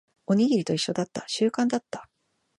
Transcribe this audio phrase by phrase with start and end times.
[0.25, 1.23] おにぎりと一緒だった。
[1.27, 2.09] 習慣だった。